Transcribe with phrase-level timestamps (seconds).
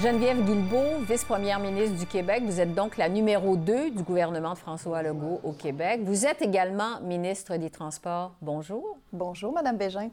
[0.00, 2.44] Geneviève Guilbeault, vice-première ministre du Québec.
[2.46, 6.02] Vous êtes donc la numéro 2 du gouvernement de François Legault au Québec.
[6.04, 8.36] Vous êtes également ministre des Transports.
[8.40, 8.96] Bonjour.
[9.12, 10.10] Bonjour, Madame Bégin.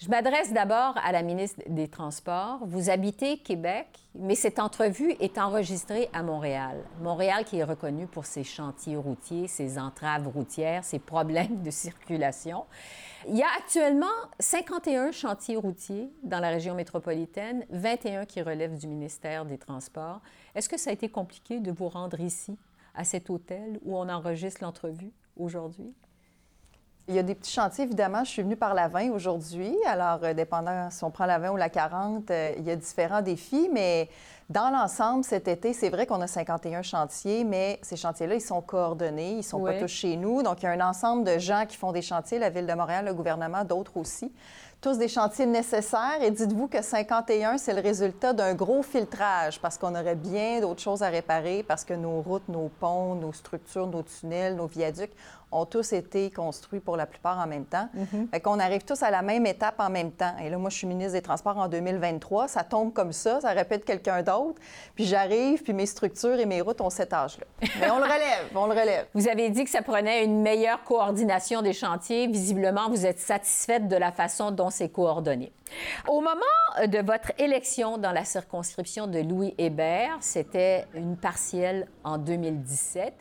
[0.00, 2.60] Je m'adresse d'abord à la ministre des Transports.
[2.62, 6.82] Vous habitez Québec, mais cette entrevue est enregistrée à Montréal.
[7.02, 12.64] Montréal qui est reconnu pour ses chantiers routiers, ses entraves routières, ses problèmes de circulation.
[13.28, 14.06] Il y a actuellement
[14.38, 20.22] 51 chantiers routiers dans la région métropolitaine, 21 qui relèvent du ministère des Transports.
[20.54, 22.56] Est-ce que ça a été compliqué de vous rendre ici,
[22.94, 25.92] à cet hôtel où on enregistre l'entrevue aujourd'hui?
[27.10, 28.22] Il y a des petits chantiers, évidemment.
[28.22, 29.74] Je suis venue par la 20 aujourd'hui.
[29.84, 32.76] Alors, euh, dépendant si on prend la 20 ou la 40, euh, il y a
[32.76, 33.68] différents défis.
[33.72, 34.08] Mais
[34.48, 38.60] dans l'ensemble, cet été, c'est vrai qu'on a 51 chantiers, mais ces chantiers-là, ils sont
[38.60, 39.32] coordonnés.
[39.32, 40.44] Ils ne sont pas tous chez nous.
[40.44, 42.74] Donc, il y a un ensemble de gens qui font des chantiers, la Ville de
[42.74, 44.30] Montréal, le gouvernement, d'autres aussi
[44.80, 49.76] tous des chantiers nécessaires et dites-vous que 51, c'est le résultat d'un gros filtrage parce
[49.76, 53.86] qu'on aurait bien d'autres choses à réparer parce que nos routes, nos ponts, nos structures,
[53.86, 55.12] nos tunnels, nos viaducs
[55.52, 57.88] ont tous été construits pour la plupart en même temps.
[57.94, 60.34] Mm Fait qu'on arrive tous à la même étape en même temps.
[60.42, 62.48] Et là, moi, je suis ministre des Transports en 2023.
[62.48, 64.60] Ça tombe comme ça, ça répète quelqu'un d'autre.
[64.94, 67.46] Puis j'arrive, puis mes structures et mes routes ont cet âge-là.
[67.80, 69.06] Mais on le relève, on le relève.
[69.14, 72.26] Vous avez dit que ça prenait une meilleure coordination des chantiers.
[72.26, 75.52] Visiblement, vous êtes satisfaite de la façon dont c'est coordonné.
[76.08, 76.40] Au moment
[76.86, 83.14] de votre élection dans la circonscription de Louis Hébert, c'était une partielle en 2017.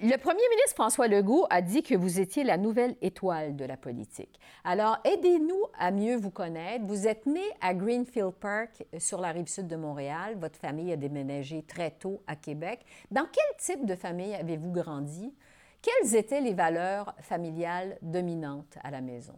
[0.00, 3.76] Le premier ministre François Legault a dit que vous étiez la nouvelle étoile de la
[3.76, 4.38] politique.
[4.62, 6.84] Alors, aidez-nous à mieux vous connaître.
[6.86, 10.36] Vous êtes né à Greenfield Park, sur la rive sud de Montréal.
[10.38, 12.86] Votre famille a déménagé très tôt à Québec.
[13.10, 15.34] Dans quel type de famille avez-vous grandi?
[15.82, 19.34] Quelles étaient les valeurs familiales dominantes à la maison?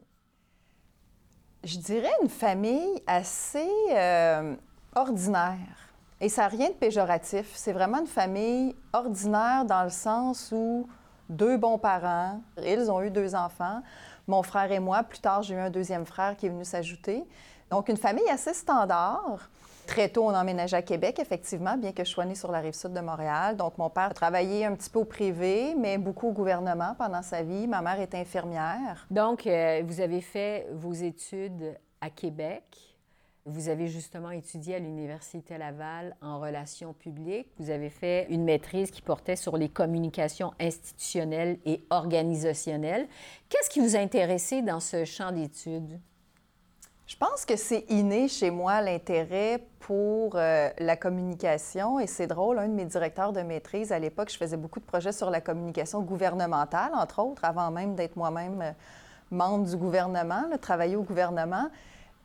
[1.65, 4.55] Je dirais une famille assez euh,
[4.95, 5.90] ordinaire.
[6.21, 7.51] Et ça n'a rien de péjoratif.
[7.55, 10.87] C'est vraiment une famille ordinaire dans le sens où
[11.31, 13.81] deux bons parents, ils ont eu deux enfants,
[14.27, 15.03] mon frère et moi.
[15.03, 17.25] Plus tard, j'ai eu un deuxième frère qui est venu s'ajouter.
[17.71, 19.49] Donc, une famille assez standard.
[19.87, 22.75] Très tôt, on emménageait à Québec, effectivement, bien que je sois née sur la rive
[22.75, 23.57] sud de Montréal.
[23.57, 27.23] Donc, mon père a travaillé un petit peu au privé, mais beaucoup au gouvernement pendant
[27.23, 27.67] sa vie.
[27.67, 29.07] Ma mère est infirmière.
[29.11, 32.90] Donc, euh, vous avez fait vos études à Québec.
[33.47, 37.49] Vous avez justement étudié à l'Université Laval en relations publiques.
[37.59, 43.09] Vous avez fait une maîtrise qui portait sur les communications institutionnelles et organisationnelles.
[43.49, 45.99] Qu'est-ce qui vous a intéressé dans ce champ d'études?
[47.07, 52.59] Je pense que c'est inné chez moi l'intérêt pour euh, la communication et c'est drôle,
[52.59, 55.41] un de mes directeurs de maîtrise à l'époque, je faisais beaucoup de projets sur la
[55.41, 58.73] communication gouvernementale, entre autres, avant même d'être moi-même euh,
[59.33, 61.69] membre du gouvernement, travailler au gouvernement.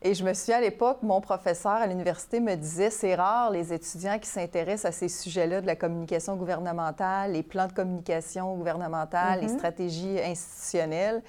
[0.02, 3.72] Et je me suis à l'époque, mon professeur à l'université me disait c'est rare les
[3.72, 9.40] étudiants qui s'intéressent à ces sujets-là de la communication gouvernementale, les plans de communication gouvernementale,
[9.40, 9.56] les mm-hmm.
[9.56, 11.22] stratégies institutionnelles.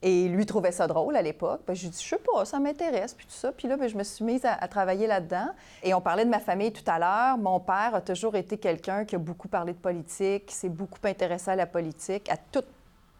[0.00, 1.62] Et lui trouvait ça drôle à l'époque.
[1.66, 3.50] Ben, j'ai dit, je sais pas, ça m'intéresse, puis tout ça.
[3.50, 5.48] Puis là, ben, je me suis mise à, à travailler là-dedans.
[5.82, 7.36] Et on parlait de ma famille tout à l'heure.
[7.36, 11.00] Mon père a toujours été quelqu'un qui a beaucoup parlé de politique, qui s'est beaucoup
[11.02, 12.66] intéressé à la politique, à toute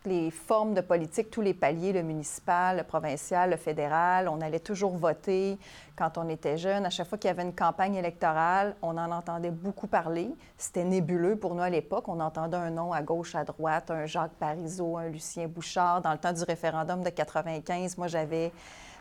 [0.09, 4.29] les formes de politique, tous les paliers, le municipal, le provincial, le fédéral.
[4.29, 5.59] On allait toujours voter
[5.97, 6.87] quand on était jeune.
[6.87, 10.31] À chaque fois qu'il y avait une campagne électorale, on en entendait beaucoup parler.
[10.57, 12.09] C'était nébuleux pour nous à l'époque.
[12.09, 16.01] On entendait un nom à gauche, à droite, un Jacques Parizeau, un Lucien Bouchard.
[16.01, 18.51] Dans le temps du référendum de 95, moi, j'avais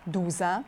[0.05, 0.63] 12 ans.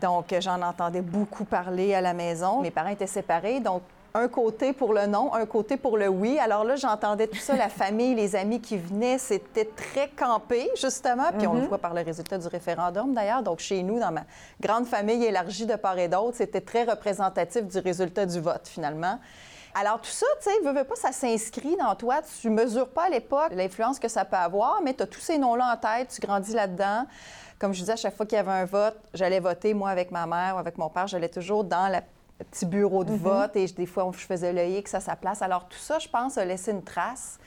[0.00, 2.60] Donc, j'en entendais beaucoup parler à la maison.
[2.60, 3.82] Mes parents étaient séparés, donc
[4.14, 6.38] un côté pour le non, un côté pour le oui.
[6.38, 11.30] Alors là, j'entendais tout ça, la famille, les amis qui venaient, c'était très campé, justement.
[11.36, 11.68] Puis on le mhm.
[11.68, 13.42] voit par le résultat du référendum, d'ailleurs.
[13.42, 14.24] Donc, chez nous, dans ma
[14.60, 19.18] grande famille élargie de part et d'autre, c'était très représentatif du résultat du vote, finalement.
[19.74, 22.20] Alors, tout ça, tu sais, veux, veux pas, ça s'inscrit dans toi.
[22.40, 25.38] Tu mesures pas à l'époque l'influence que ça peut avoir, mais tu as tous ces
[25.38, 27.06] noms-là en tête, tu grandis là-dedans.
[27.58, 30.10] Comme je disais, à chaque fois qu'il y avait un vote, j'allais voter, moi, avec
[30.10, 32.02] ma mère ou avec mon père, j'allais toujours dans la
[32.44, 33.18] petit bureau de mhm.
[33.18, 35.42] vote et des fois, je faisais le X à sa place.
[35.42, 37.38] Alors, tout ça, je pense, a laissé une trace.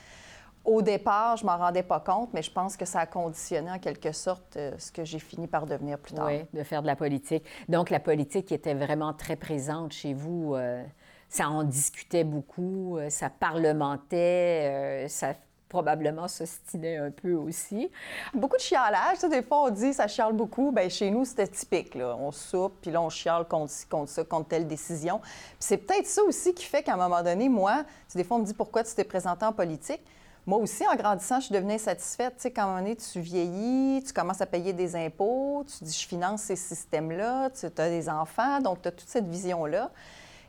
[0.65, 3.77] Au départ, je m'en rendais pas compte, mais je pense que ça a conditionné en
[3.77, 6.25] quelque sorte euh, ce que j'ai fini par devenir plus tard.
[6.25, 7.43] Oui, de faire de la politique.
[7.69, 10.55] Donc, la politique était vraiment très présente chez vous.
[10.55, 10.83] Euh,
[11.29, 15.33] ça en discutait beaucoup, euh, ça parlementait, ça
[15.75, 17.91] probablement s'ostiner un peu aussi.
[18.33, 19.19] Beaucoup de chialage.
[19.29, 20.71] des fois, on dit ça chiale beaucoup.
[20.71, 21.95] Bien, chez nous, c'était typique.
[21.95, 22.15] Là.
[22.17, 25.19] On soupe, puis là, on chiale contre, contre ça, contre telle décision.
[25.19, 27.83] Puis c'est peut-être ça aussi qui fait qu'à un moment donné, moi,
[28.13, 30.01] des fois, on me dit pourquoi tu t'es présenté en politique.
[30.45, 32.35] Moi aussi, en grandissant, je suis devenue insatisfaite.
[32.37, 35.99] Tu sais, quand moment donné, tu vieillis, tu commences à payer des impôts, tu dis,
[35.99, 39.91] je finance ces systèmes-là, tu as des enfants, donc tu as toute cette vision-là.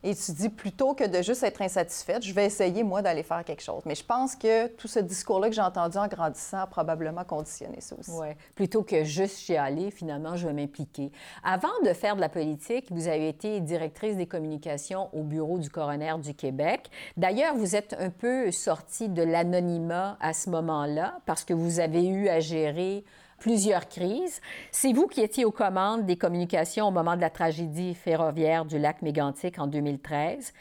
[0.07, 3.43] Et tu dis, plutôt que de juste être insatisfaite, je vais essayer, moi, d'aller faire
[3.45, 3.83] quelque chose.
[3.87, 7.81] Mais je pense que tout ce discours-là que j'ai entendu en grandissant a probablement conditionné
[7.81, 8.13] ça aussi.
[8.13, 11.11] Oui, plutôt que juste y aller, finalement, je vais m'impliquer.
[11.43, 15.71] Avant de faire de la politique, vous avez été directrice des communications au bureau du
[15.71, 16.89] coroner du Québec.
[17.17, 22.07] D'ailleurs, vous êtes un peu sortie de l'anonymat à ce moment-là parce que vous avez
[22.07, 23.05] eu à gérer
[23.39, 24.41] plusieurs crises.
[24.71, 28.79] C'est vous qui étiez aux commandes des communications au moment de la tragédie ferroviaire du
[28.79, 30.53] lac Mégantic en 2013,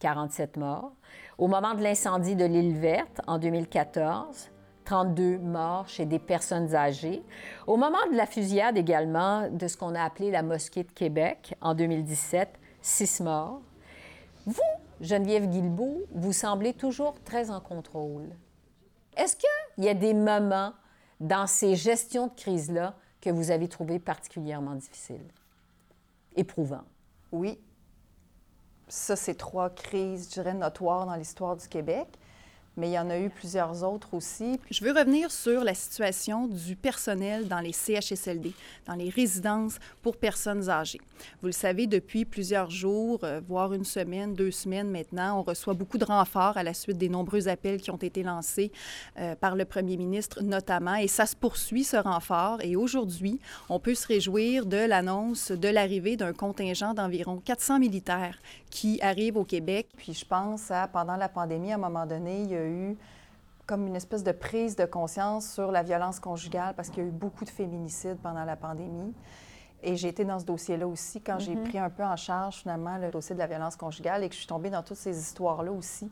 [0.00, 0.92] 47 morts.
[1.38, 4.50] Au moment de l'incendie de l'île Verte en 2014,
[4.84, 7.22] 32 morts chez des personnes âgées.
[7.66, 11.54] Au moment de la fusillade également de ce qu'on a appelé la mosquée de Québec
[11.60, 12.50] en 2017,
[12.82, 13.62] 6 morts.
[14.46, 14.60] Vous,
[15.00, 18.28] Geneviève Guilbeault, vous semblez toujours très en contrôle.
[19.16, 20.72] Est-ce qu'il y a des moments
[21.24, 25.26] dans ces gestions de crise-là que vous avez trouvées particulièrement difficiles,
[26.36, 26.84] éprouvantes?
[27.32, 27.58] Oui.
[28.88, 32.06] Ça, c'est trois crises, je dirais, notoires dans l'histoire du Québec
[32.76, 34.58] mais il y en a eu plusieurs autres aussi.
[34.70, 38.52] Je veux revenir sur la situation du personnel dans les CHSLD,
[38.86, 41.00] dans les résidences pour personnes âgées.
[41.40, 45.74] Vous le savez, depuis plusieurs jours, euh, voire une semaine, deux semaines maintenant, on reçoit
[45.74, 48.72] beaucoup de renforts à la suite des nombreux appels qui ont été lancés
[49.18, 52.58] euh, par le premier ministre notamment, et ça se poursuit, ce renfort.
[52.62, 53.38] Et aujourd'hui,
[53.68, 58.38] on peut se réjouir de l'annonce de l'arrivée d'un contingent d'environ 400 militaires
[58.70, 59.88] qui arrivent au Québec.
[59.96, 62.96] Puis je pense à, pendant la pandémie, à un moment donné, il y a eu
[63.66, 67.08] comme une espèce de prise de conscience sur la violence conjugale parce qu'il y a
[67.08, 69.14] eu beaucoup de féminicides pendant la pandémie.
[69.82, 71.64] Et j'ai été dans ce dossier-là aussi quand j'ai mhm.
[71.64, 74.40] pris un peu en charge finalement le dossier de la violence conjugale et que je
[74.40, 76.10] suis tombée dans toutes ces histoires-là aussi.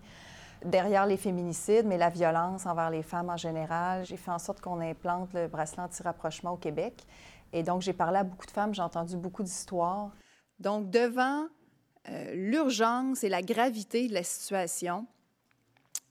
[0.64, 4.04] Derrière les féminicides, mais la violence envers les femmes en général.
[4.04, 7.04] J'ai fait en sorte qu'on implante le bracelet anti-rapprochement au Québec.
[7.52, 10.10] Et donc, j'ai parlé à beaucoup de femmes, j'ai entendu beaucoup d'histoires.
[10.60, 11.46] Donc, devant
[12.08, 15.06] euh, l'urgence et la gravité de la situation,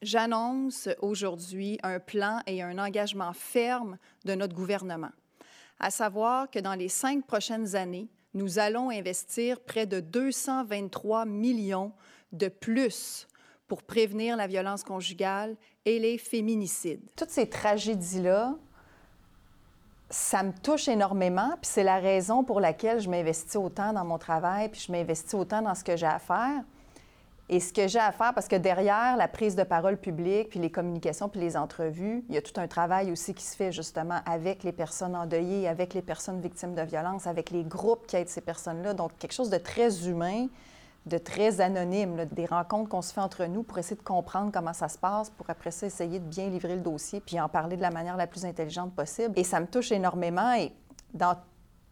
[0.02, 5.12] J'annonce aujourd'hui un plan et un engagement ferme de notre gouvernement,
[5.80, 11.92] à savoir que dans les cinq prochaines années, nous allons investir près de 223 millions
[12.32, 13.28] de plus
[13.68, 15.56] pour prévenir la violence conjugale
[15.86, 17.08] et les féminicides.
[17.16, 18.56] Toutes ces tragédies-là,
[20.10, 24.18] ça me touche énormément, puis c'est la raison pour laquelle je m'investis autant dans mon
[24.18, 26.64] travail, puis je m'investis autant dans ce que j'ai à faire.
[27.54, 30.60] Et ce que j'ai à faire, parce que derrière la prise de parole publique, puis
[30.60, 33.74] les communications, puis les entrevues, il y a tout un travail aussi qui se fait
[33.74, 38.16] justement avec les personnes endeuillées, avec les personnes victimes de violences, avec les groupes qui
[38.16, 38.94] aident ces personnes-là.
[38.94, 40.48] Donc, quelque chose de très humain,
[41.08, 44.74] de très anonyme, des rencontres qu'on se fait entre nous pour essayer de comprendre comment
[44.74, 47.76] ça se passe, pour après ça essayer de bien livrer le dossier, puis en parler
[47.76, 49.38] de la manière la plus intelligente possible.
[49.38, 50.54] Et ça me touche énormément.
[50.54, 50.72] Et
[51.14, 51.36] dans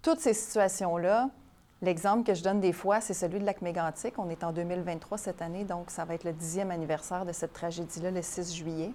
[0.01, 1.29] toutes ces situations-là,
[1.81, 4.19] L'exemple que je donne des fois, c'est celui de lac Mégantic.
[4.19, 7.53] On est en 2023 cette année, donc ça va être le dixième anniversaire de cette
[7.53, 8.91] tragédie-là, le 6 juillet.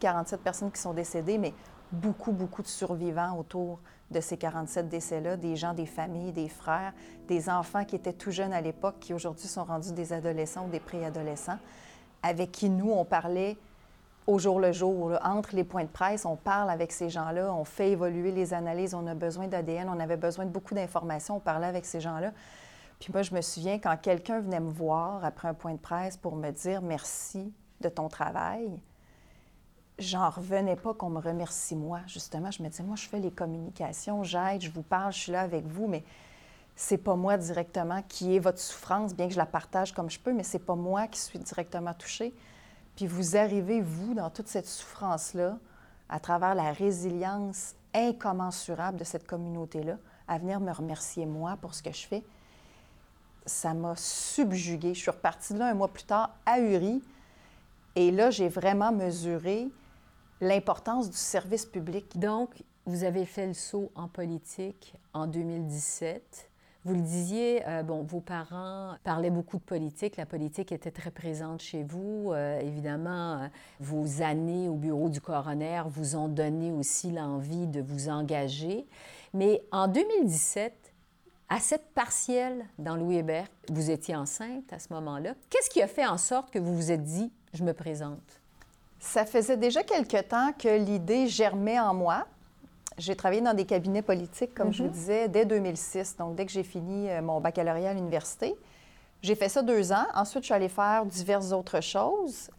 [0.00, 1.52] 47 personnes qui sont décédées, mais
[1.92, 3.80] beaucoup, beaucoup de survivants autour
[4.10, 6.94] de ces 47 décès-là, des gens, des familles, des frères,
[7.28, 10.70] des enfants qui étaient tout jeunes à l'époque, qui aujourd'hui sont rendus des adolescents ou
[10.70, 11.58] des préadolescents,
[12.22, 13.58] avec qui nous, on parlait
[14.26, 15.18] au jour le jour.
[15.22, 18.94] Entre les points de presse, on parle avec ces gens-là, on fait évoluer les analyses,
[18.94, 22.32] on a besoin d'ADN, on avait besoin de beaucoup d'informations, on parlait avec ces gens-là.
[22.98, 26.16] Puis moi, je me souviens quand quelqu'un venait me voir après un point de presse
[26.16, 28.70] pour me dire merci de ton travail,
[29.98, 32.00] j'en revenais pas qu'on me remercie moi.
[32.06, 35.32] Justement, je me disais, moi, je fais les communications, j'aide, je vous parle, je suis
[35.32, 36.04] là avec vous, mais
[36.74, 40.18] c'est pas moi directement qui est votre souffrance, bien que je la partage comme je
[40.18, 42.34] peux, mais c'est pas moi qui suis directement touchée.
[42.96, 45.58] Puis vous arrivez, vous, dans toute cette souffrance-là,
[46.08, 49.98] à travers la résilience incommensurable de cette communauté-là,
[50.28, 52.24] à venir me remercier moi pour ce que je fais.
[53.44, 54.94] Ça m'a subjuguée.
[54.94, 57.02] Je suis repartie de là un mois plus tard, ahurie.
[57.94, 59.68] Et là, j'ai vraiment mesuré
[60.40, 62.18] l'importance du service public.
[62.18, 62.50] Donc,
[62.86, 66.50] vous avez fait le saut en politique en 2017.
[66.86, 70.16] Vous le disiez, euh, bon, vos parents parlaient beaucoup de politique.
[70.16, 72.30] La politique était très présente chez vous.
[72.30, 73.48] Euh, évidemment, euh,
[73.80, 78.86] vos années au bureau du coroner vous ont donné aussi l'envie de vous engager.
[79.34, 80.92] Mais en 2017,
[81.48, 85.34] à cette partielle dans Louis Hébert, vous étiez enceinte à ce moment-là.
[85.50, 88.40] Qu'est-ce qui a fait en sorte que vous vous êtes dit, je me présente?
[89.00, 92.28] Ça faisait déjà quelque temps que l'idée germait en moi.
[92.98, 94.94] J'ai travaillé dans des cabinets politiques, comme je vous mhm.
[94.94, 98.56] disais, dès 2006, donc dès que j'ai fini euh, mon baccalauréat à l'université.
[99.22, 100.06] J'ai fait ça deux ans.
[100.14, 102.50] Ensuite, je suis allée faire diverses autres choses.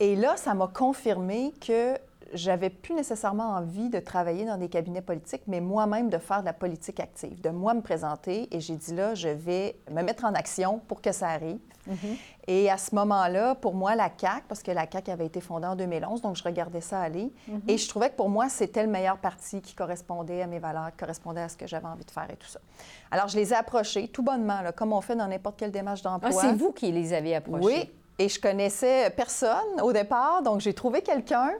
[0.00, 1.96] Et là, ça m'a confirmé que
[2.32, 6.46] j'avais plus nécessairement envie de travailler dans des cabinets politiques, mais moi-même de faire de
[6.46, 8.48] la politique active, de moi me présenter.
[8.54, 11.58] Et j'ai dit là, je vais me mettre en action pour que ça arrive.
[11.88, 12.16] Mm-hmm.
[12.48, 15.66] Et à ce moment-là, pour moi, la CAC, parce que la CAC avait été fondée
[15.66, 17.32] en 2011, donc je regardais ça aller.
[17.48, 17.60] Mm-hmm.
[17.68, 20.90] Et je trouvais que pour moi, c'était le meilleur parti qui correspondait à mes valeurs,
[20.90, 22.60] qui correspondait à ce que j'avais envie de faire et tout ça.
[23.10, 26.02] Alors, je les ai approchés tout bonnement, là, comme on fait dans n'importe quelle démarche
[26.02, 26.30] d'emploi.
[26.32, 27.64] Ah, c'est vous qui les avez approchés?
[27.64, 27.90] Oui.
[28.18, 31.50] Et je connaissais personne au départ, donc j'ai trouvé quelqu'un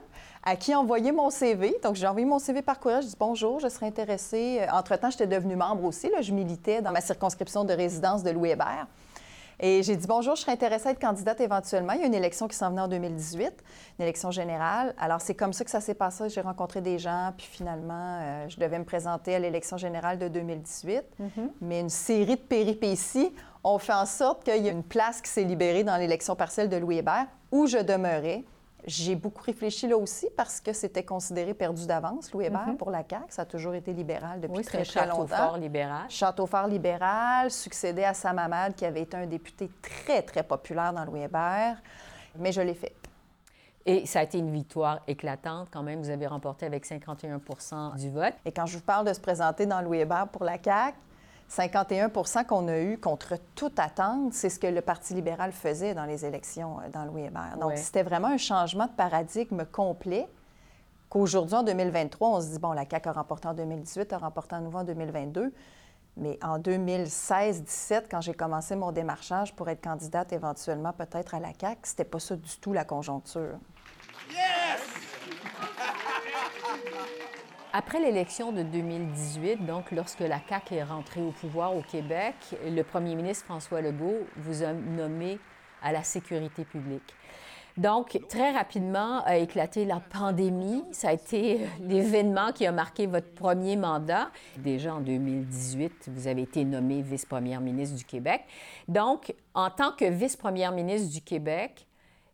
[0.47, 1.75] à qui envoyer mon CV.
[1.83, 3.01] Donc, j'ai envoyé mon CV par courriel.
[3.01, 4.61] Je dis bonjour, je serais intéressée.
[4.71, 6.09] Entre-temps, j'étais devenue membre aussi.
[6.09, 6.21] Là.
[6.21, 8.87] Je militais dans ma circonscription de résidence de Louis Hébert.
[9.59, 11.91] Et j'ai dit bonjour, je serais intéressée à être candidate éventuellement.
[11.93, 13.45] Il y a une élection qui s'en venait en 2018,
[13.99, 14.95] une élection générale.
[14.97, 16.29] Alors, c'est comme ça que ça s'est passé.
[16.29, 20.29] J'ai rencontré des gens, puis finalement, euh, je devais me présenter à l'élection générale de
[20.29, 21.01] 2018.
[21.19, 21.27] Mm-hmm.
[21.59, 23.33] Mais une série de péripéties
[23.65, 26.69] ont fait en sorte qu'il y a une place qui s'est libérée dans l'élection partielle
[26.69, 28.45] de Louis Hébert où je demeurais.
[28.87, 32.77] J'ai beaucoup réfléchi là aussi parce que c'était considéré perdu d'avance, Louis Hébert, mhm.
[32.77, 33.25] pour la CAQ.
[33.27, 35.27] Ça a toujours été libéral depuis très, très longtemps.
[35.27, 36.09] Château-Fort libéral.
[36.09, 41.03] Château-Fort libéral, succédé à Sam Hamad, qui avait été un député très, très populaire dans
[41.03, 41.81] Louis Hébert.
[42.37, 42.95] Mais je l'ai fait.
[43.85, 45.99] Et ça a été une victoire éclatante quand même.
[45.99, 48.35] Vous avez remporté avec 51% du vote.
[48.45, 50.97] Et quand je vous parle de se présenter dans Louis Hébert pour la CAQ,
[51.47, 52.09] 51
[52.43, 56.25] qu'on a eu contre toute attente, c'est ce que le Parti libéral faisait dans les
[56.25, 57.57] élections euh, dans Louis Hébert.
[57.59, 60.27] Donc, c'était vraiment un changement de paradigme complet
[61.09, 64.55] qu'aujourd'hui, en 2023, on se dit, bon, la CAQ a remporté en 2018, a remporté
[64.55, 65.53] à nouveau en 2022.
[66.17, 71.51] Mais en 2016-17, quand j'ai commencé mon démarchage pour être candidate éventuellement peut-être à la
[71.59, 73.57] CAQ, c'était pas ça du tout la conjoncture.
[74.31, 74.81] Yes!
[77.79, 82.33] Après l'élection de 2018, donc lorsque la CAQ est rentrée au pouvoir au Québec,
[82.65, 85.37] le premier ministre François Legault vous a nommé
[85.83, 87.13] à la sécurité publique.
[87.77, 90.85] Donc, très rapidement a éclaté la pandémie.
[90.89, 94.31] Ça a été l'événement qui a marqué votre premier mandat.
[94.57, 98.41] Déjà en 2018, vous avez été nommé vice-première ministre du Québec.
[98.87, 101.85] Donc, en tant que vice-première ministre du Québec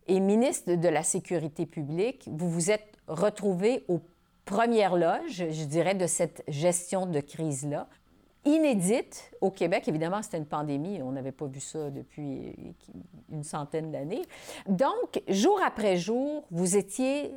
[0.08, 4.00] et ministre de la Sécurité publique, vous vous êtes retrouvé au
[4.46, 7.88] première loge, je dirais, de cette gestion de crise-là.
[8.46, 12.76] Inédite au Québec, évidemment, c'était une pandémie, on n'avait pas vu ça depuis
[13.32, 14.24] une centaine d'années.
[14.68, 17.32] Donc, jour après jour, vous étiez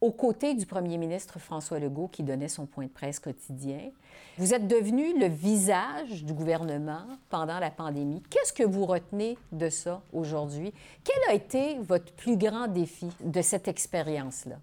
[0.00, 3.92] aux côtés du premier ministre François Legault qui donnait son point de presse quotidien.
[4.36, 8.20] Vous êtes devenu le visage du gouvernement pendant la pandémie.
[8.28, 10.74] Qu'est-ce que vous retenez de ça aujourd'hui?
[11.04, 14.56] Quel a été votre plus grand défi de cette expérience-là?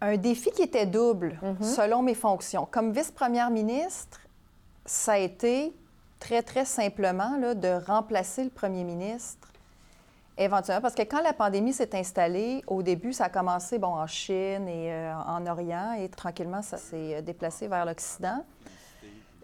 [0.00, 1.62] Un défi qui était double mhm.
[1.62, 2.66] selon mes fonctions.
[2.70, 4.20] Comme vice-première ministre,
[4.84, 5.74] ça a été
[6.20, 9.48] très, très simplement là, de remplacer le premier ministre
[10.38, 10.82] éventuellement.
[10.82, 14.68] Parce que quand la pandémie s'est installée, au début, ça a commencé bon, en Chine
[14.68, 18.44] et euh, en Orient et tranquillement, ça s'est déplacé vers l'Occident.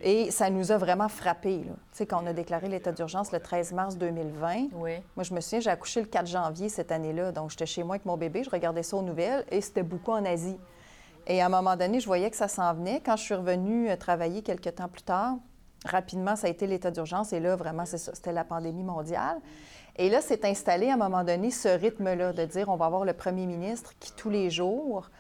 [0.05, 1.61] Et ça nous a vraiment frappé.
[1.63, 4.97] Tu sais, quand on a déclaré l'état d'urgence le 13 mars 2020, oui.
[5.15, 7.31] moi, je me souviens, j'ai accouché le 4 janvier cette année-là.
[7.31, 10.11] Donc, j'étais chez moi avec mon bébé, je regardais ça aux nouvelles et c'était beaucoup
[10.11, 10.59] en Asie.
[11.29, 13.01] Et à un moment donné, je voyais que ça s'en venait.
[13.05, 15.37] Quand je suis revenue euh, travailler quelques temps plus tard,
[15.85, 17.33] rapidement, ça a été l'état d'urgence.
[17.33, 19.39] Et là, vraiment, c'est ça, c'était la pandémie mondiale.
[19.95, 23.05] Et là, s'est installé à un moment donné ce rythme-là de dire on va avoir
[23.05, 25.11] le premier ministre qui, tous les jours,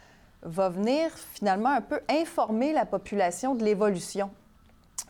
[0.43, 4.31] va venir finalement un peu informer la population de l'évolution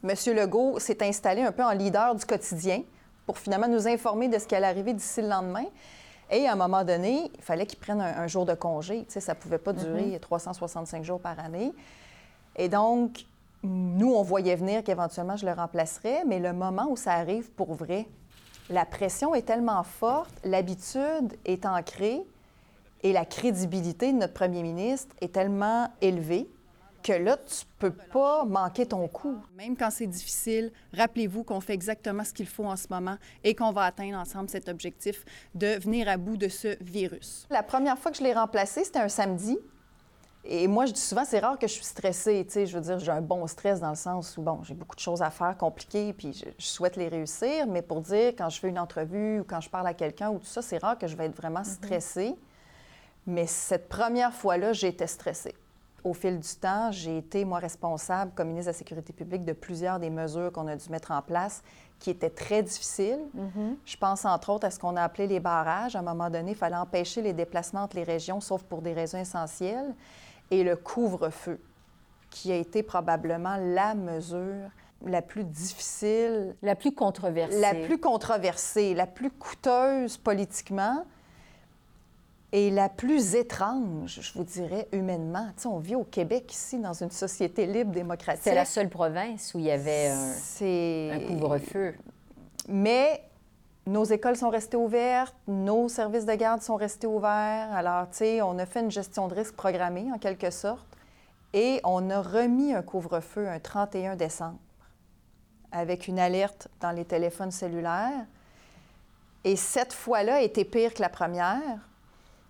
[0.04, 0.10] M.
[0.34, 2.82] Legault s'est installé un peu en leader du quotidien
[3.26, 5.64] pour finalement nous informer de ce qui allait arriver d'ici le lendemain.
[6.30, 9.04] Et à un moment donné, il fallait qu'il prenne un, jour de congé.
[9.04, 11.04] Tu sais, ça ne pouvait pas durer 365 mm-hmm.
[11.04, 11.72] jours par année.
[12.56, 13.24] Et donc,
[13.62, 17.74] nous, on voyait venir qu'éventuellement, je le remplacerais, mais le moment où ça arrive pour
[17.74, 18.06] vrai,
[18.70, 22.22] la pression est tellement forte, l'habitude est ancrée
[23.02, 26.48] et la crédibilité de notre premier ministre est tellement élevée
[27.02, 29.36] que là, tu peux pas manquer ton coup.
[29.56, 33.54] Même quand c'est difficile, rappelez-vous qu'on fait exactement ce qu'il faut en ce moment et
[33.54, 37.46] qu'on va atteindre ensemble cet objectif de venir à bout de ce virus.
[37.50, 39.58] La première fois que je l'ai remplacé, c'était un samedi.
[40.44, 42.44] Et moi, je dis souvent, c'est rare que je suis stressée.
[42.46, 44.74] Tu sais, je veux dire, j'ai un bon stress dans le sens où, bon, j'ai
[44.74, 47.66] beaucoup de choses à faire compliquées, puis je, souhaite les réussir.
[47.68, 50.38] Mais pour dire, quand je fais une entrevue ou quand je parle à quelqu'un ou
[50.38, 51.74] tout ça, c'est rare que je vais être vraiment mm-hmm.
[51.74, 52.34] stressée.
[53.24, 55.54] Mais cette première fois-là, j'étais stressée
[56.04, 59.52] au fil du temps, j'ai été, moi, responsable comme ministre de la Sécurité publique de
[59.52, 61.62] plusieurs des mesures qu'on a dû mettre en place
[61.98, 63.20] qui étaient très difficiles.
[63.36, 63.76] Mm-hmm.
[63.84, 65.94] Je pense, entre autres, à ce qu'on a appelé les barrages.
[65.94, 68.92] À un moment donné, il fallait empêcher les déplacements entre les régions, sauf pour des
[68.92, 69.94] raisons essentielles.
[70.50, 71.60] Et le couvre-feu,
[72.30, 74.70] qui a été probablement la mesure
[75.06, 76.56] la plus difficile.
[76.62, 77.60] La plus controversée.
[77.60, 81.04] La plus controversée, la plus coûteuse politiquement
[82.52, 85.46] et la plus étrange, je vous dirais, humainement.
[85.56, 88.42] Tu sais, on vit au Québec ici, dans une société libre, démocratique.
[88.44, 91.94] C'est la seule province où il y avait un, un couvre-feu.
[92.68, 93.22] Mais
[93.86, 97.72] nos écoles sont restées ouvertes, nos services de garde sont restés ouverts.
[97.72, 100.86] Alors, tu sais, on a fait une gestion de risque programmée, en quelque sorte.
[101.54, 104.58] Et on a remis un couvre-feu un 31 décembre
[105.70, 108.26] avec une alerte dans les téléphones cellulaires.
[109.44, 111.88] Et cette fois-là était pire que la première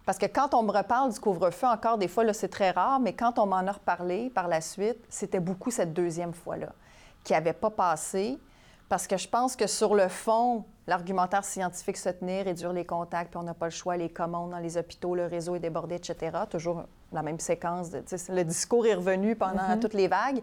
[0.05, 3.13] parce que quand on me reparle du couvre-feu, encore des fois, c'est très rare, mais
[3.13, 6.73] quand on m'en a reparlé par la suite, c'était beaucoup cette deuxième fois-là
[7.25, 8.39] qui n'avait pas passé.
[8.89, 13.31] Parce que je pense que sur le fond, l'argumentaire scientifique se tenait, réduire les contacts,
[13.31, 15.95] puis on n'a pas le choix, les commandes dans les hôpitaux, le réseau est débordé,
[15.95, 16.37] etc.
[16.51, 16.83] Toujours
[17.13, 17.91] la même séquence.
[17.91, 19.81] De, le discours est revenu pendant mm-hmm.
[19.81, 20.43] toutes les vagues.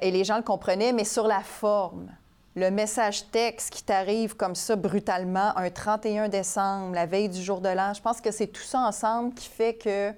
[0.00, 2.08] Et les gens le comprenaient, mais sur la forme,
[2.56, 7.60] le message texte qui t'arrive comme ça brutalement un 31 décembre, la veille du jour
[7.60, 10.12] de l'an, je pense que c'est tout ça ensemble qui fait que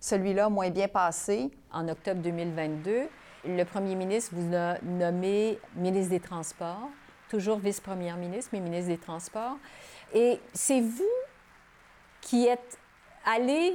[0.00, 1.50] celui-là moins bien passé.
[1.72, 3.08] En octobre 2022,
[3.46, 6.88] le premier ministre vous a nommé ministre des Transports,
[7.28, 9.56] toujours vice-première ministre, mais ministre des Transports.
[10.14, 11.04] Et c'est vous
[12.22, 12.78] qui êtes
[13.26, 13.74] allé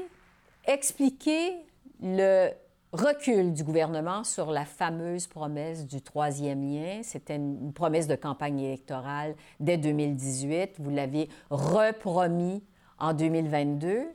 [0.66, 1.58] expliquer
[2.02, 2.50] le
[2.92, 7.02] recul du gouvernement sur la fameuse promesse du troisième lien.
[7.04, 10.76] C'était une promesse de campagne électorale dès 2018.
[10.80, 12.64] Vous l'avez repromis
[12.98, 14.08] en 2022.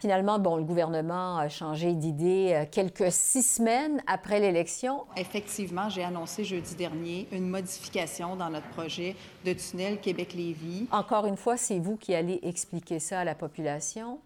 [0.00, 5.04] Finalement, bon, le gouvernement a changé d'idée euh, quelques six semaines après l'élection.
[5.16, 9.14] Effectivement, j'ai annoncé jeudi dernier une modification dans notre projet
[9.44, 10.88] de tunnel Québec-Lévis.
[10.90, 14.18] Encore une fois, c'est vous qui allez expliquer ça à la population.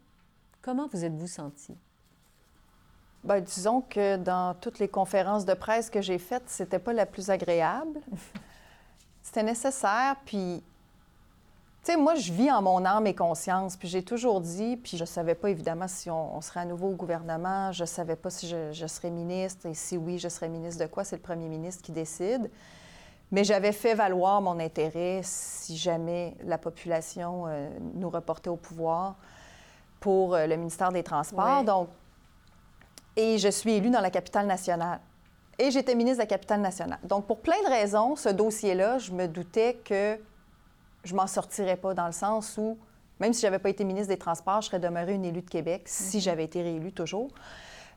[0.62, 1.76] Comment vous êtes-vous senti?
[3.26, 7.06] Bien, disons que dans toutes les conférences de presse que j'ai faites, c'était pas la
[7.06, 8.00] plus agréable.
[9.22, 10.62] c'était nécessaire, puis...
[11.82, 14.96] Tu sais, moi, je vis en mon âme et conscience, puis j'ai toujours dit, puis
[14.96, 18.48] je savais pas évidemment si on, serait à nouveau au gouvernement, je savais pas si
[18.48, 21.84] je, serais ministre, et si oui, je serais ministre de quoi, c'est le premier ministre
[21.84, 22.50] qui décide.
[23.30, 29.14] Mais j'avais fait valoir mon intérêt si jamais la population euh, nous reportait au pouvoir
[30.00, 31.62] pour euh, le ministère des Transports.
[31.62, 31.88] Donc,
[33.16, 35.00] et je suis élue dans la capitale nationale.
[35.58, 36.98] Et j'étais ministre de la capitale nationale.
[37.04, 40.18] Donc, pour plein de raisons, ce dossier-là, je me doutais que
[41.02, 42.76] je m'en sortirais pas dans le sens où,
[43.20, 45.48] même si je n'avais pas été ministre des Transports, je serais demeurée une élue de
[45.48, 46.22] Québec si mhm.
[46.22, 47.30] j'avais été réélue toujours.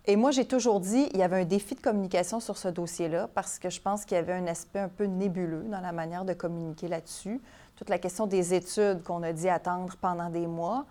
[0.06, 3.28] Et moi, j'ai toujours dit, il y avait un défi de communication sur ce dossier-là
[3.36, 6.24] parce que je pense qu'il y avait un aspect un peu nébuleux dans la manière
[6.24, 7.42] de communiquer là-dessus.
[7.76, 10.86] Toute la question des études qu'on a dit attendre pendant des mois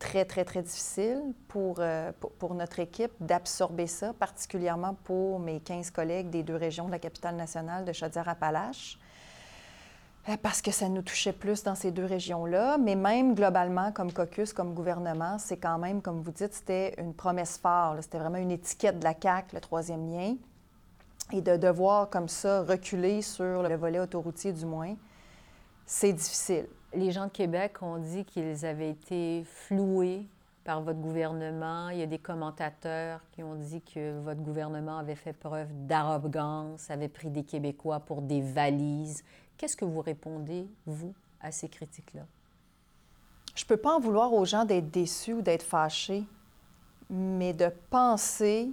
[0.00, 1.22] très, très, très difficile
[1.54, 6.86] euh, pour, pour, notre équipe d'absorber ça, particulièrement pour mes 15 collègues des deux régions
[6.86, 8.98] de la capitale nationale de Chaudière-Appalaches,
[10.28, 12.78] euh, parce que ça nous touchait plus dans ces deux régions-là.
[12.78, 17.14] Mais même globalement, comme caucus, comme gouvernement, c'est quand même, comme vous dites, c'était une
[17.14, 17.96] promesse phare.
[18.00, 20.34] C'était vraiment une étiquette de la CAQ, le troisième lien.
[21.32, 24.96] Et de devoir comme ça reculer sur le volet autoroutier du moins,
[25.86, 26.66] c'est difficile.
[26.92, 30.26] Les gens de Québec ont dit qu'ils avaient été floués
[30.64, 31.88] par votre gouvernement.
[31.90, 36.90] Il y a des commentateurs qui ont dit que votre gouvernement avait fait preuve d'arrogance,
[36.90, 39.22] avait pris des Québécois pour des valises.
[39.56, 42.22] Qu'est-ce que vous répondez, vous, à ces critiques-là?
[43.54, 46.24] Je ne peux pas en vouloir aux gens d'être déçus ou d'être fâchés,
[47.08, 48.70] mais de penser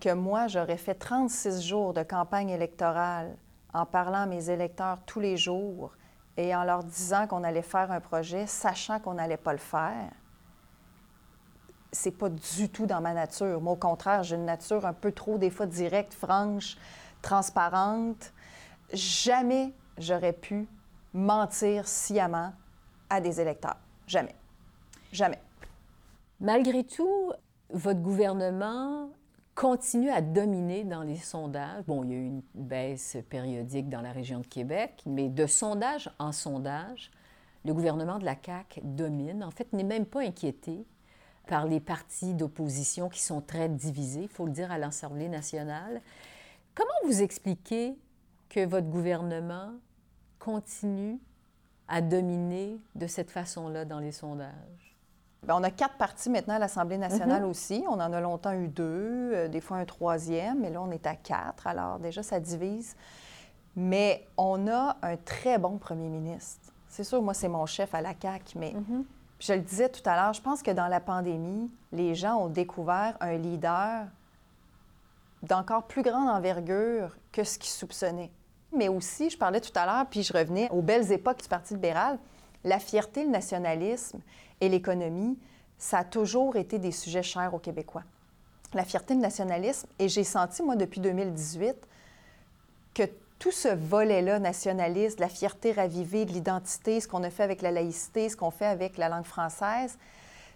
[0.00, 3.36] que moi, j'aurais fait 36 jours de campagne électorale
[3.72, 5.92] en parlant à mes électeurs tous les jours
[6.36, 10.10] et en leur disant qu'on allait faire un projet, sachant qu'on n'allait pas le faire,
[11.92, 13.60] c'est pas du tout dans ma nature.
[13.60, 16.76] Moi, au contraire, j'ai une nature un peu trop, des fois, directe, franche,
[17.20, 18.32] transparente.
[18.92, 20.68] Jamais j'aurais pu
[21.12, 22.52] mentir sciemment
[23.08, 23.76] à des électeurs.
[24.06, 24.34] Jamais.
[25.12, 25.40] Jamais.
[26.40, 27.32] Malgré tout,
[27.70, 29.10] votre gouvernement
[29.60, 31.84] continue à dominer dans les sondages.
[31.84, 35.46] Bon, il y a eu une baisse périodique dans la région de Québec, mais de
[35.46, 37.10] sondage en sondage,
[37.66, 39.44] le gouvernement de la CAQ domine.
[39.44, 40.86] En fait, n'est même pas inquiété
[41.46, 46.00] par les partis d'opposition qui sont très divisés, il faut le dire, à l'Assemblée nationale.
[46.74, 47.98] Comment vous expliquez
[48.48, 49.72] que votre gouvernement
[50.38, 51.18] continue
[51.86, 54.89] à dominer de cette façon-là dans les sondages?
[55.42, 57.48] Bien, on a quatre partis maintenant à l'Assemblée nationale mhm.
[57.48, 57.84] aussi.
[57.88, 61.06] On en a longtemps eu deux, euh, des fois un troisième, mais là, on est
[61.06, 61.66] à quatre.
[61.66, 62.94] Alors, déjà, ça divise.
[63.76, 66.72] Mais on a un très bon premier ministre.
[66.88, 69.04] C'est sûr, moi, c'est mon chef à la CAQ, mais mhm.
[69.38, 72.48] je le disais tout à l'heure, je pense que dans la pandémie, les gens ont
[72.48, 74.06] découvert un leader
[75.42, 78.30] d'encore plus grande envergure que ce qu'ils soupçonnaient.
[78.76, 81.74] Mais aussi, je parlais tout à l'heure, puis je revenais aux belles époques du Parti
[81.74, 82.18] libéral,
[82.64, 84.20] la fierté, le nationalisme
[84.60, 85.38] et l'économie,
[85.78, 88.04] ça a toujours été des sujets chers aux Québécois.
[88.74, 91.74] La fierté, le nationalisme, et j'ai senti, moi, depuis 2018,
[92.94, 93.02] que
[93.38, 97.70] tout ce volet-là nationaliste, la fierté ravivée de l'identité, ce qu'on a fait avec la
[97.70, 99.96] laïcité, ce qu'on fait avec la langue française,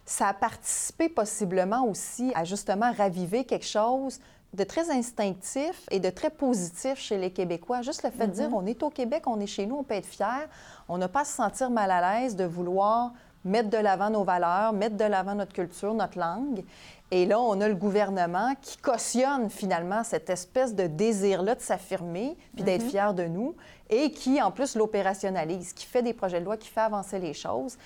[0.04, 4.20] ça a participé possiblement aussi à justement raviver quelque chose
[4.52, 7.82] de très instinctif et de très positif chez les Québécois.
[7.82, 8.54] Juste le fait de dire, mm-hmm.
[8.54, 10.48] on est au Québec, on est chez nous, on peut être fier.
[10.88, 13.12] On n'a pas à se sentir mal à l'aise de vouloir
[13.44, 16.64] mettre de l'avant nos valeurs, mettre de l'avant notre culture, notre langue.
[17.10, 22.36] Et là, on a le gouvernement qui cautionne finalement cette espèce de désir-là de s'affirmer
[22.54, 22.90] puis d'être mm-hmm.
[22.90, 23.54] fier de nous
[23.90, 27.34] et qui, en plus, l'opérationnalise, qui fait des projets de loi, qui fait avancer les
[27.34, 27.76] choses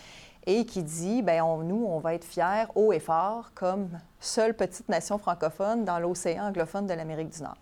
[0.46, 3.90] et qui dit, bien, nous, on va être fiers haut et fort comme
[4.20, 7.58] seule petite nation francophone dans l'océan anglophone de l'Amérique du Nord.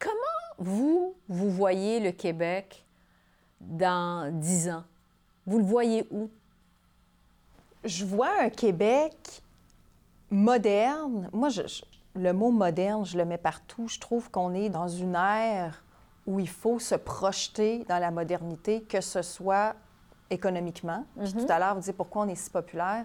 [0.00, 0.10] Comment
[0.58, 2.84] vous, vous voyez le Québec
[3.60, 4.82] dans dix ans?
[5.46, 6.28] Vous le voyez où?
[7.84, 9.42] Je vois un Québec
[10.30, 11.28] moderne.
[11.32, 11.48] Moi,
[12.14, 13.88] le mot moderne, je le mets partout.
[13.88, 15.82] Je trouve qu'on est dans une ère
[16.26, 19.74] où il faut se projeter dans la modernité, que ce soit
[20.30, 21.04] économiquement.
[21.18, 21.46] Puis mm-hmm.
[21.46, 23.04] tout à l'heure, vous disiez pourquoi on est si populaire.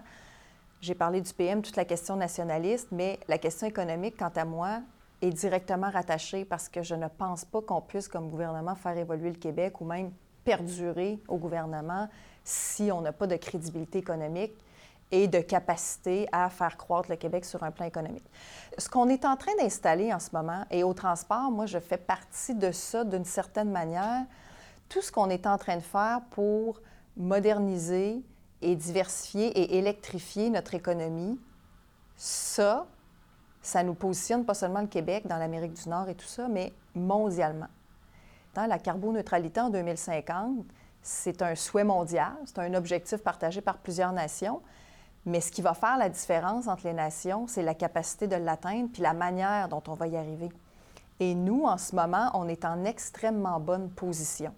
[0.80, 4.80] J'ai parlé du PM, toute la question nationaliste, mais la question économique, quant à moi,
[5.20, 9.28] est directement rattachée parce que je ne pense pas qu'on puisse, comme gouvernement, faire évoluer
[9.28, 10.10] le Québec ou même
[10.44, 12.08] perdurer au gouvernement
[12.42, 14.54] si on n'a pas de crédibilité économique
[15.12, 18.24] et de capacité à faire croître le Québec sur un plan économique.
[18.78, 21.96] Ce qu'on est en train d'installer en ce moment, et au transport, moi, je fais
[21.96, 24.24] partie de ça d'une certaine manière,
[24.88, 26.80] tout ce qu'on est en train de faire pour
[27.16, 28.22] moderniser
[28.62, 31.38] et diversifier et électrifier notre économie,
[32.16, 32.86] ça,
[33.62, 36.72] ça nous positionne pas seulement le Québec dans l'Amérique du Nord et tout ça, mais
[36.94, 37.68] mondialement.
[38.56, 40.66] La carboneutralité en 2050,
[41.02, 44.60] c'est un souhait mondial, c'est un objectif partagé par plusieurs nations,
[45.26, 48.88] mais ce qui va faire la différence entre les nations, c'est la capacité de l'atteindre
[48.92, 50.50] puis la manière dont on va y arriver.
[51.20, 54.54] Et nous, en ce moment, on est en extrêmement bonne position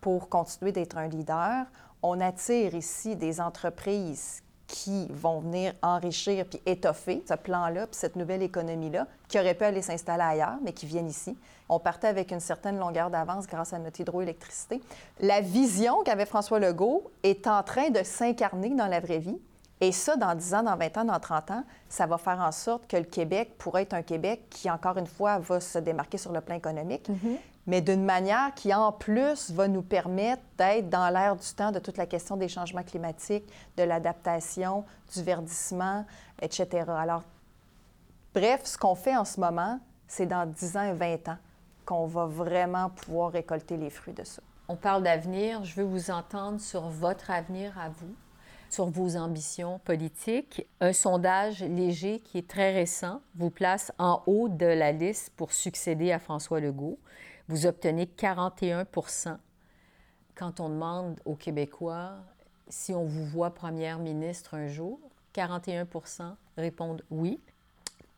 [0.00, 1.66] pour continuer d'être un leader.
[2.02, 8.14] On attire ici des entreprises qui vont venir enrichir puis étoffer ce plan-là, puis cette
[8.14, 11.36] nouvelle économie-là, qui aurait pu aller s'installer ailleurs, mais qui viennent ici.
[11.68, 14.80] On partait avec une certaine longueur d'avance grâce à notre hydroélectricité.
[15.18, 19.38] La vision qu'avait François Legault est en train de s'incarner dans la vraie vie.
[19.82, 22.52] Et ça, dans 10 ans, dans 20 ans, dans 30 ans, ça va faire en
[22.52, 26.18] sorte que le Québec pourrait être un Québec qui, encore une fois, va se démarquer
[26.18, 27.36] sur le plan économique, mm-hmm.
[27.66, 31.78] mais d'une manière qui, en plus, va nous permettre d'être dans l'air du temps de
[31.78, 36.04] toute la question des changements climatiques, de l'adaptation, du verdissement,
[36.42, 36.84] etc.
[36.88, 37.22] Alors,
[38.34, 41.38] bref, ce qu'on fait en ce moment, c'est dans 10 ans et 20 ans
[41.86, 44.42] qu'on va vraiment pouvoir récolter les fruits de ça.
[44.68, 45.64] On parle d'avenir.
[45.64, 48.14] Je veux vous entendre sur votre avenir à vous
[48.70, 50.66] sur vos ambitions politiques.
[50.80, 55.52] Un sondage léger qui est très récent vous place en haut de la liste pour
[55.52, 56.98] succéder à François Legault.
[57.48, 58.86] Vous obtenez 41
[60.34, 62.12] Quand on demande aux Québécois
[62.68, 65.00] si on vous voit première ministre un jour,
[65.34, 67.40] 41% répondent oui.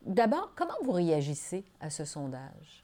[0.05, 2.83] D'abord, comment vous réagissez à ce sondage?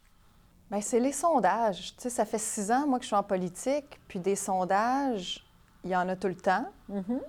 [0.72, 1.96] Bien, c'est les sondages.
[1.96, 5.46] Tu sais, ça fait six ans, moi, que je suis en politique, puis des sondages,
[5.84, 6.66] il y en a tout le temps.
[6.92, 7.20] Mm-hmm.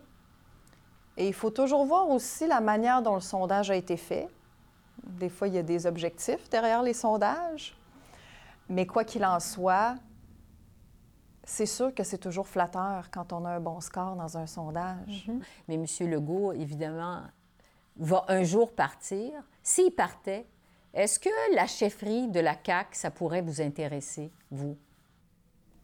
[1.17, 4.29] Et il faut toujours voir aussi la manière dont le sondage a été fait.
[5.03, 7.77] Des fois, il y a des objectifs derrière les sondages.
[8.69, 9.97] Mais quoi qu'il en soit,
[11.45, 15.27] c'est sûr que c'est toujours flatteur quand on a un bon score dans un sondage.
[15.27, 15.41] Mhm.
[15.69, 15.85] Mais M.
[16.09, 17.23] Legault, évidemment,
[17.97, 19.33] va un jour partir.
[19.63, 20.47] S'il partait,
[20.95, 24.77] est-ce que la chefferie de la CAQ, ça pourrait vous intéresser, vous?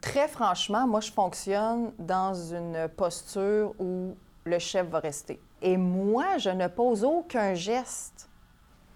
[0.00, 4.14] Très franchement, moi, je fonctionne dans une posture où
[4.46, 5.40] le chef va rester.
[5.60, 8.28] Et moi, je ne pose aucun geste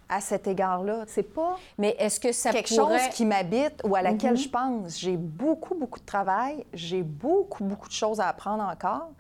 [0.09, 1.05] à cet égard-là.
[1.07, 4.39] C'est pas Mais est-ce que ça quelque chose qui m'habite ou à laquelle mhm.
[4.39, 4.99] je pense.
[4.99, 9.11] J'ai beaucoup, beaucoup de travail, j'ai beaucoup, beaucoup de choses à apprendre encore.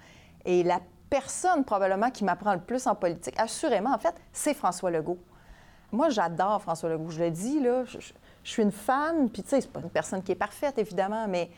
[0.44, 4.90] Et la personne probablement qui m'apprend le plus en politique, assurément, en fait, c'est François
[4.90, 5.18] Legault.
[5.92, 7.10] Moi, j'adore François Legault.
[7.10, 9.90] Je le dis, là, je, je suis une fan, puis tu sais, c'est pas une
[9.90, 11.50] personne qui est parfaite, évidemment, mais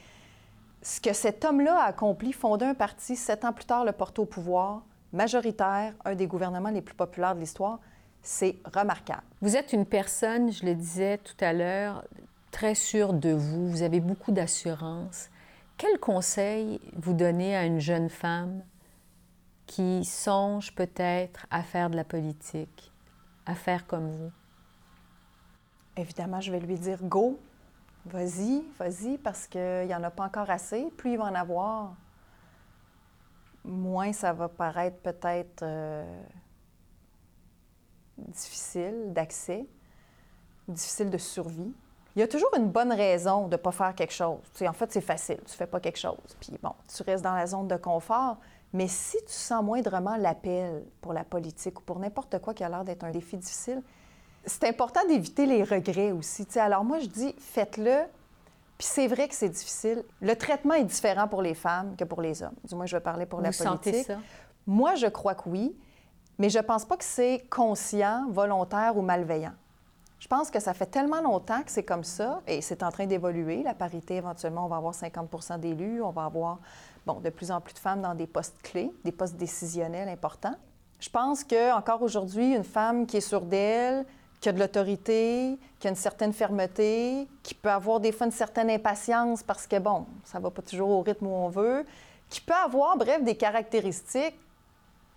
[0.83, 4.21] ce que cet homme-là a accompli, fonder un parti, sept ans plus tard, le porter
[4.21, 7.79] au pouvoir, majoritaire, un des gouvernements les plus populaires de l'histoire,
[8.21, 9.23] c'est remarquable.
[9.40, 12.05] Vous êtes une personne, je le disais tout à l'heure,
[12.51, 15.29] très sûre de vous, vous avez beaucoup d'assurance.
[15.77, 18.62] Quel conseil vous donnez à une jeune femme
[19.66, 22.92] qui songe peut-être à faire de la politique,
[23.47, 24.31] à faire comme vous?
[25.97, 27.38] Évidemment, je vais lui dire go,
[28.05, 30.91] Vas-y, vas-y, parce qu'il n'y en a pas encore assez.
[30.97, 31.95] Plus il va en avoir,
[33.65, 36.23] moins ça va paraître peut-être euh,
[38.19, 39.67] difficile d'accès,
[40.67, 41.73] difficile de survie.
[42.15, 44.41] Il y a toujours une bonne raison de ne pas faire quelque chose.
[44.61, 46.37] En fait, c'est facile, tu ne fais pas quelque chose.
[46.41, 48.37] Puis bon, tu restes dans la zone de confort.
[48.75, 52.69] Mais si tu sens moindrement l'appel pour la politique ou pour n'importe quoi qui a
[52.69, 53.83] l'air d'être un défi difficile,
[54.44, 56.46] c'est important d'éviter les regrets aussi.
[56.57, 58.00] Alors moi, je dis, faites-le.
[58.78, 60.05] Puis c'est vrai que c'est difficile.
[60.20, 62.55] Le traitement est différent pour les femmes que pour les hommes.
[62.68, 64.07] Du moins, je vais parler pour Vous la sentez politique.
[64.07, 64.18] ça?
[64.66, 65.76] Moi, je crois que oui,
[66.38, 69.52] mais je pense pas que c'est conscient, volontaire ou malveillant.
[70.18, 73.07] Je pense que ça fait tellement longtemps que c'est comme ça et c'est en train
[73.07, 73.62] d'évoluer.
[73.64, 76.59] La parité, éventuellement, on va avoir 50% d'élus, on va avoir
[77.07, 80.55] bon, de plus en plus de femmes dans des postes clés, des postes décisionnels importants.
[81.00, 84.07] Je pense que encore aujourd'hui, une femme qui est sûre d'elle,
[84.42, 88.33] qui a de l'autorité, qui a une certaine fermeté, qui peut avoir des fois une
[88.33, 91.87] certaine impatience parce que, bon, ça va pas toujours au rythme où on veut,
[92.28, 94.37] qui peut avoir, bref, des caractéristiques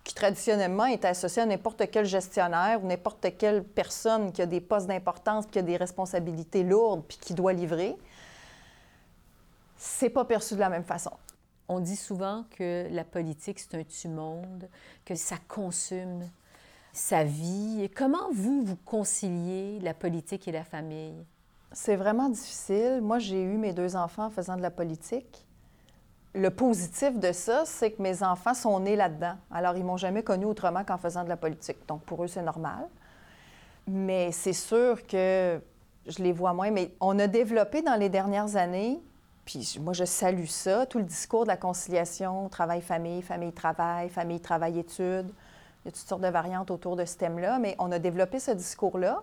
[0.04, 4.60] qui traditionnellement étaient associées à n'importe quel gestionnaire ou n'importe quelle personne qui a des
[4.60, 7.96] postes d'importance, qui a des responsabilités lourdes, puis qui doit livrer,
[9.76, 11.10] c'est pas perçu de la même façon.
[11.66, 14.68] On dit souvent que la politique, c'est un tue-monde,
[15.04, 16.30] que ça consume
[16.96, 17.90] sa vie?
[17.94, 21.24] Comment vous, vous conciliez la politique et la famille?
[21.72, 23.00] C'est vraiment difficile.
[23.02, 25.44] Moi, j'ai eu mes deux enfants en faisant de la politique.
[26.34, 29.36] Le positif de ça, c'est que mes enfants sont nés là-dedans.
[29.50, 31.78] Alors, ils m'ont jamais connu autrement qu'en faisant de la politique.
[31.86, 32.86] Donc, pour eux, c'est normal.
[33.86, 35.60] Mais c'est sûr que
[36.06, 36.70] je les vois moins.
[36.70, 39.00] Mais on a développé dans les dernières années,
[39.44, 45.30] puis moi, je salue ça, tout le discours de la conciliation, travail-famille, famille-travail, famille-travail-études.
[45.86, 48.40] Il y a toutes sortes de variantes autour de ce thème-là, mais on a développé
[48.40, 49.22] ce discours-là.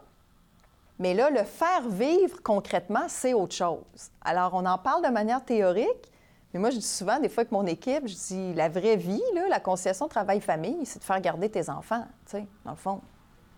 [0.97, 3.81] Mais là, le faire vivre concrètement, c'est autre chose.
[4.21, 6.09] Alors, on en parle de manière théorique,
[6.53, 9.21] mais moi, je dis souvent, des fois, avec mon équipe, je dis la vraie vie,
[9.35, 13.01] là, la conciliation travail-famille, c'est de faire garder tes enfants, tu sais, dans le fond.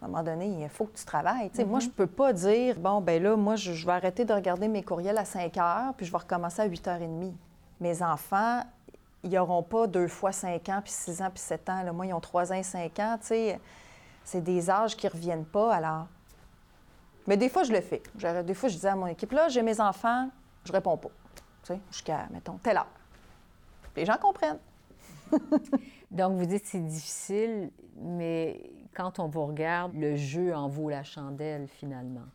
[0.02, 1.52] À un moment donné, il faut que tu travailles.
[1.64, 4.68] Moi, je peux pas dire, bon, ben là, moi, je, je vais arrêter de regarder
[4.68, 7.34] mes courriels à 5 heures, puis je vais recommencer à 8 h 30.
[7.82, 8.62] Mes enfants,
[9.26, 11.84] ils n'auront pas deux fois 5 ans, puis 6 ans, puis 7 ans.
[11.84, 11.92] Là.
[11.92, 13.60] Moi, ils ont 3 ans et 5 ans, tu sais.
[14.24, 16.08] C'est des âges qui ne reviennent pas, alors...
[17.28, 18.04] Mais des fois, je le fais.
[18.44, 20.30] Des fois, je disais à mon équipe, là, j'ai mes enfants,
[20.64, 21.10] je réponds pas.
[21.64, 22.88] Tu sais, jusqu'à, mettons, telle heure.
[23.96, 24.60] Les gens comprennent.
[26.12, 28.62] Donc, vous dites que c'est difficile, mais
[28.94, 32.28] quand on vous regarde, le jeu en vaut la chandelle, finalement.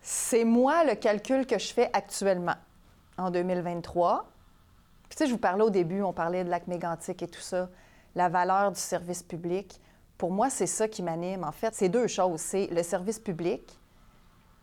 [0.00, 2.56] C'est moi le calcul que je fais actuellement,
[3.18, 4.29] en 2023.
[5.10, 7.68] Tu sais, je vous parlais au début, on parlait de lac mégantique et tout ça,
[8.14, 9.80] la valeur du service public.
[10.16, 11.44] Pour moi, c'est ça qui m'anime.
[11.44, 12.40] En fait, c'est deux choses.
[12.40, 13.79] C'est le service public,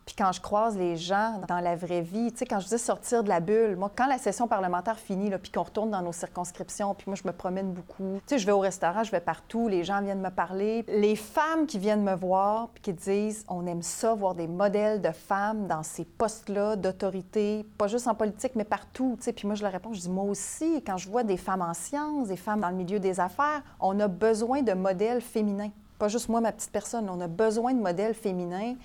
[0.08, 2.80] puis quand je croise les gens dans la vraie vie, tu sais, quand je dis
[2.80, 6.02] sortir de la bulle, moi, quand la session parlementaire finit, là, puis qu'on retourne dans
[6.02, 8.22] nos circonscriptions, puis moi, je me promène beaucoup.
[8.26, 10.86] Tu sais, je vais au restaurant, je vais partout, les gens viennent me parler.
[10.88, 15.02] Les femmes qui viennent me voir, puis qui disent, on aime ça, voir des modèles
[15.02, 19.34] de femmes dans ces postes-là d'autorité, pas juste en politique, mais partout, tu sais.
[19.34, 21.74] Puis moi, je leur réponds, je dis, moi aussi, quand je vois des femmes en
[21.74, 25.72] sciences, des femmes dans le milieu des affaires, on a besoin de modèles féminins.
[26.00, 28.76] Pas juste moi, ma petite personne, on a besoin de modèles féminins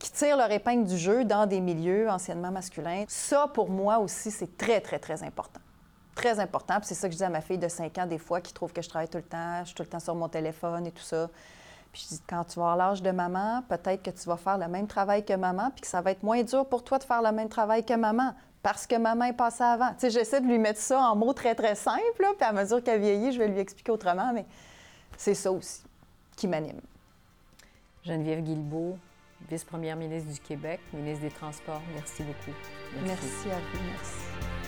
[0.00, 3.04] qui tirent leur épingle du jeu dans des milieux anciennement masculins.
[3.06, 5.60] Ça, pour moi aussi, c'est très, très, très important.
[6.14, 6.78] Très important.
[6.78, 8.52] Puis c'est ça que je dis à ma fille de 5 ans, des fois, qui
[8.52, 10.86] trouve que je travaille tout le temps, je suis tout le temps sur mon téléphone
[10.86, 11.28] et tout ça.
[11.92, 14.56] Puis je dis, quand tu vas avoir l'âge de maman, peut-être que tu vas faire
[14.56, 17.04] le même travail que maman, puis que ça va être moins dur pour toi de
[17.04, 19.90] faire le même travail que maman, parce que maman est passée avant.
[19.90, 22.82] Tu sais, j'essaie de lui mettre ça en mots très, très simples, puis à mesure
[22.82, 24.46] qu'elle vieillit, je vais lui expliquer autrement, mais
[25.18, 25.82] c'est ça aussi
[26.36, 26.80] qui m'anime.
[28.04, 28.96] Geneviève Guilbeault,
[29.48, 32.56] vice-première ministre du Québec, ministre des Transports, merci beaucoup.
[33.04, 33.84] Merci à vous.
[33.90, 34.59] Merci.